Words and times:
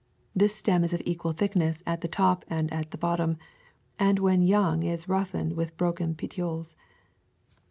This 0.35 0.55
stem 0.55 0.83
is 0.83 0.93
of 0.93 1.01
equal 1.05 1.31
thickness 1.33 1.83
at 1.85 2.01
the 2.01 2.07
top 2.07 2.43
and 2.47 2.73
at 2.73 2.89
the 2.89 2.97
bottom 2.97 3.37
and 3.99 4.17
when 4.17 4.41
young 4.41 4.81
is 4.81 5.07
roughened 5.07 5.53
with 5.53 5.67
the 5.69 5.75
broken 5.75 6.15
petioles. 6.15 6.75